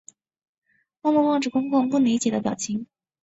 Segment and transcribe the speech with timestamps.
[1.01, 2.87] 默默望着公公不理解的表情